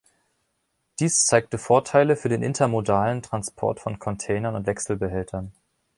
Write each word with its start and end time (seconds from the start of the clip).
Dies 0.99 1.27
zeigte 1.27 1.59
Vorteile 1.59 2.15
für 2.15 2.27
den 2.27 2.41
intermodalen 2.41 3.21
Transport 3.21 3.79
von 3.79 3.99
Containern 3.99 4.55
und 4.55 4.65
Wechselbehältern. 4.65 5.51